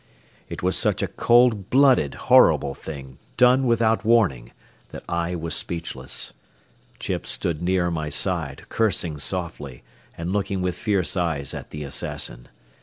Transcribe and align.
It 0.49 0.63
was 0.63 0.75
such 0.75 1.03
a 1.03 1.07
cold 1.07 1.69
blooded, 1.69 2.15
horrible 2.15 2.73
thing, 2.73 3.19
done 3.37 3.67
without 3.67 4.03
warning, 4.03 4.51
that 4.89 5.03
I 5.07 5.35
was 5.35 5.53
speechless. 5.53 6.33
Chips 6.97 7.29
stood 7.29 7.61
near 7.61 7.91
my 7.91 8.09
side, 8.09 8.63
cursing 8.67 9.19
softly, 9.19 9.83
and 10.17 10.33
looking 10.33 10.63
with 10.63 10.73
fierce 10.73 11.15
eyes 11.15 11.53
at 11.53 11.69
the 11.69 11.83
assassin. 11.83 12.47